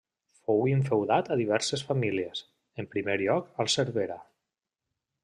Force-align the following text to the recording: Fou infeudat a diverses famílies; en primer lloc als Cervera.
Fou 0.45 0.63
infeudat 0.69 1.29
a 1.35 1.37
diverses 1.41 1.85
famílies; 1.89 2.41
en 2.85 2.89
primer 2.95 3.19
lloc 3.25 3.53
als 3.65 3.77
Cervera. 3.81 4.19